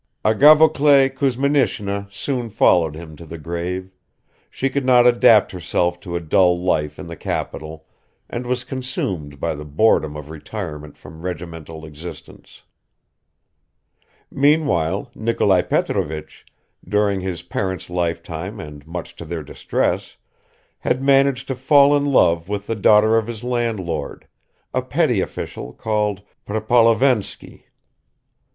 Agafoklea 0.25 1.11
Kuzminishna 1.11 2.07
soon 2.11 2.49
followed 2.49 2.95
him 2.95 3.15
to 3.17 3.23
the 3.23 3.37
grave; 3.37 3.91
she 4.49 4.67
could 4.67 4.83
not 4.83 5.05
adapt 5.05 5.51
herself 5.51 5.99
to 5.99 6.15
a 6.15 6.19
dull 6.19 6.59
life 6.59 6.97
in 6.97 7.05
the 7.05 7.15
capital 7.15 7.85
and 8.27 8.47
was 8.47 8.63
consumed 8.63 9.39
by 9.39 9.53
the 9.53 9.63
boredom 9.63 10.15
of 10.17 10.31
retirement 10.31 10.97
from 10.97 11.21
regimental 11.21 11.85
existence. 11.85 12.63
Meanwhile 14.31 15.11
Nikolai 15.13 15.61
Petrovich, 15.61 16.47
during 16.83 17.21
his 17.21 17.43
parents' 17.43 17.87
lifetime 17.87 18.59
and 18.59 18.87
much 18.87 19.15
to 19.17 19.23
their 19.23 19.43
distress, 19.43 20.17
had 20.79 21.03
managed 21.03 21.47
to 21.49 21.53
fall 21.55 21.95
in 21.95 22.05
love 22.07 22.49
with 22.49 22.65
the 22.65 22.75
daughter 22.75 23.17
of 23.19 23.27
his 23.27 23.43
landlord, 23.43 24.27
a 24.73 24.81
petty 24.81 25.21
official 25.21 25.71
called 25.73 26.23
Prepolovensky. 26.47 27.65